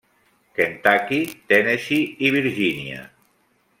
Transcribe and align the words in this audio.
Kentucky, 0.55 1.43
Tennessee 1.47 2.15
i 2.25 2.31
Virgínia. 2.31 3.09